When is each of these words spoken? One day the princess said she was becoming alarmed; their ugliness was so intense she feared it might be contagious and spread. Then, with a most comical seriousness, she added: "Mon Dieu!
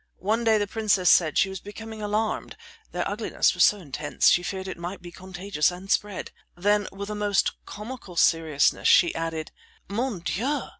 One 0.17 0.43
day 0.43 0.57
the 0.57 0.65
princess 0.65 1.11
said 1.11 1.37
she 1.37 1.47
was 1.49 1.59
becoming 1.59 2.01
alarmed; 2.01 2.57
their 2.91 3.07
ugliness 3.07 3.53
was 3.53 3.63
so 3.63 3.77
intense 3.77 4.31
she 4.31 4.41
feared 4.41 4.67
it 4.67 4.75
might 4.79 4.99
be 4.99 5.11
contagious 5.11 5.69
and 5.69 5.91
spread. 5.91 6.31
Then, 6.57 6.87
with 6.91 7.11
a 7.11 7.13
most 7.15 7.51
comical 7.67 8.15
seriousness, 8.15 8.87
she 8.87 9.13
added: 9.13 9.51
"Mon 9.87 10.21
Dieu! 10.21 10.69